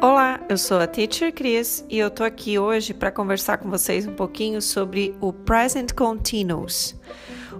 [0.00, 4.06] Olá, eu sou a Teacher Cris e eu tô aqui hoje para conversar com vocês
[4.06, 6.94] um pouquinho sobre o Present Continuous.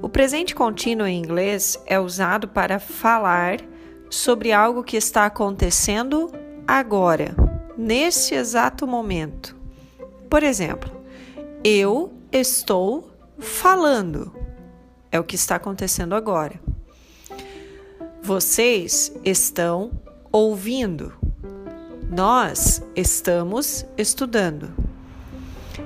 [0.00, 3.58] O presente contínuo em inglês é usado para falar
[4.08, 6.30] sobre algo que está acontecendo
[6.64, 7.34] agora,
[7.76, 9.56] neste exato momento.
[10.30, 10.92] Por exemplo,
[11.64, 13.10] eu estou
[13.40, 14.32] falando.
[15.10, 16.60] É o que está acontecendo agora.
[18.22, 19.90] Vocês estão
[20.30, 21.17] ouvindo.
[22.10, 24.70] Nós estamos estudando.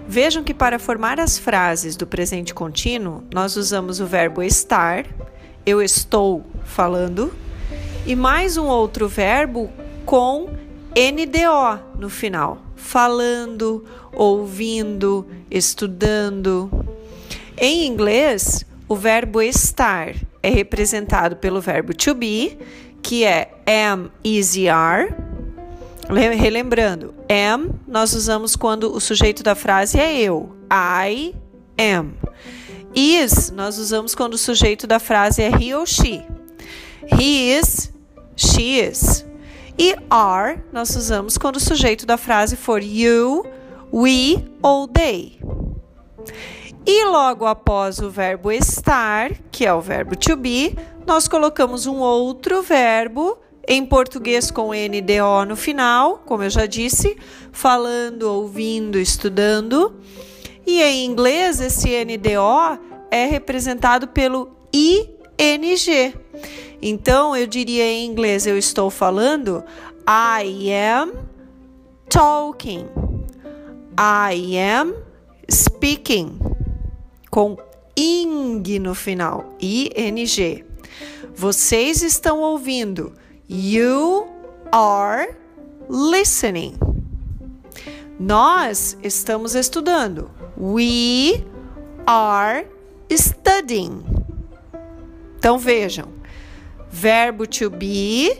[0.06, 5.04] Vejam que para formar as frases do presente contínuo, nós usamos o verbo estar,
[5.66, 7.34] eu estou falando,
[8.06, 9.68] e mais um outro verbo
[10.06, 10.48] com
[10.94, 16.70] NDO no final, falando, ouvindo, estudando.
[17.58, 22.58] Em inglês, o verbo estar é representado pelo verbo to be,
[23.02, 25.21] que é am, is are.
[26.12, 30.54] Relembrando, am nós usamos quando o sujeito da frase é eu.
[30.70, 31.34] I
[31.78, 32.14] am.
[32.94, 36.22] Is nós usamos quando o sujeito da frase é he ou she.
[37.18, 37.90] He is,
[38.36, 39.24] she is.
[39.78, 43.46] E are nós usamos quando o sujeito da frase for you,
[43.90, 45.38] we ou they.
[46.84, 50.76] E logo após o verbo estar, que é o verbo to be,
[51.06, 57.16] nós colocamos um outro verbo em português com NDO no final, como eu já disse,
[57.52, 59.94] falando, ouvindo, estudando.
[60.66, 62.78] E em inglês, esse NDO
[63.10, 66.14] é representado pelo ING.
[66.80, 69.62] Então, eu diria em inglês, eu estou falando,
[70.08, 71.12] I am
[72.08, 72.86] talking.
[73.98, 74.94] I am
[75.50, 76.38] speaking
[77.30, 77.56] com
[77.96, 80.64] ing no final, ing.
[81.34, 83.12] Vocês estão ouvindo.
[83.48, 84.28] You
[84.70, 85.34] are
[85.88, 86.78] listening.
[88.18, 90.30] Nós estamos estudando.
[90.56, 91.44] We
[92.06, 92.66] are
[93.10, 94.04] studying.
[95.38, 96.08] Então vejam,
[96.88, 98.30] verbo to be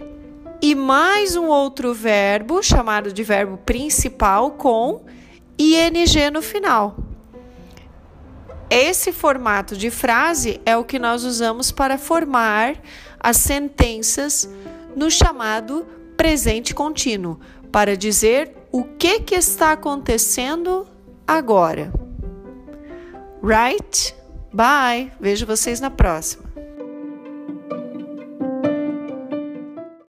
[0.63, 5.05] e mais um outro verbo chamado de verbo principal com
[5.59, 6.97] ing no final.
[8.71, 12.77] Esse formato de frase é o que nós usamos para formar
[13.19, 14.49] as sentenças
[14.95, 15.87] no chamado
[16.17, 17.39] presente contínuo,
[17.71, 20.87] para dizer o que, que está acontecendo
[21.27, 21.93] agora.
[23.43, 24.15] Right?
[24.53, 25.11] Bye!
[25.19, 26.52] Vejo vocês na próxima.